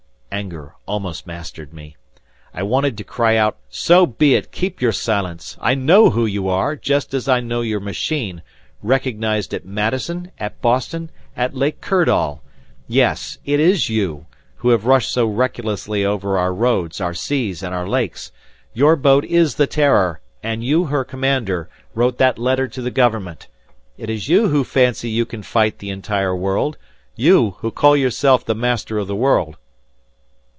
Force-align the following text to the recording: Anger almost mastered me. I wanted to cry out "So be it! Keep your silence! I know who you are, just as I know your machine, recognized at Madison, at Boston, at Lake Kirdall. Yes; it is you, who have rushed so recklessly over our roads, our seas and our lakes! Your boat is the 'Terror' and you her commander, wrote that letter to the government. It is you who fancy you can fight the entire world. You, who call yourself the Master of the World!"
Anger 0.33 0.75
almost 0.87 1.27
mastered 1.27 1.73
me. 1.73 1.97
I 2.53 2.63
wanted 2.63 2.97
to 2.97 3.03
cry 3.03 3.35
out 3.35 3.57
"So 3.69 4.05
be 4.05 4.33
it! 4.35 4.49
Keep 4.53 4.81
your 4.81 4.93
silence! 4.93 5.57
I 5.59 5.75
know 5.75 6.11
who 6.11 6.25
you 6.25 6.47
are, 6.47 6.77
just 6.77 7.13
as 7.13 7.27
I 7.27 7.41
know 7.41 7.59
your 7.59 7.81
machine, 7.81 8.41
recognized 8.81 9.53
at 9.53 9.65
Madison, 9.65 10.31
at 10.39 10.61
Boston, 10.61 11.11
at 11.35 11.53
Lake 11.53 11.81
Kirdall. 11.81 12.41
Yes; 12.87 13.39
it 13.43 13.59
is 13.59 13.89
you, 13.89 14.25
who 14.55 14.69
have 14.69 14.85
rushed 14.85 15.11
so 15.11 15.25
recklessly 15.27 16.05
over 16.05 16.37
our 16.37 16.53
roads, 16.53 17.01
our 17.01 17.13
seas 17.13 17.61
and 17.61 17.75
our 17.75 17.87
lakes! 17.87 18.31
Your 18.73 18.95
boat 18.95 19.25
is 19.25 19.55
the 19.55 19.67
'Terror' 19.67 20.21
and 20.41 20.63
you 20.63 20.85
her 20.85 21.03
commander, 21.03 21.67
wrote 21.93 22.19
that 22.19 22.39
letter 22.39 22.69
to 22.69 22.81
the 22.81 22.89
government. 22.89 23.47
It 23.97 24.09
is 24.09 24.29
you 24.29 24.47
who 24.47 24.63
fancy 24.63 25.09
you 25.09 25.25
can 25.25 25.43
fight 25.43 25.79
the 25.79 25.89
entire 25.91 26.35
world. 26.35 26.77
You, 27.17 27.57
who 27.59 27.69
call 27.69 27.97
yourself 27.97 28.45
the 28.45 28.55
Master 28.55 28.97
of 28.97 29.07
the 29.07 29.15
World!" 29.15 29.57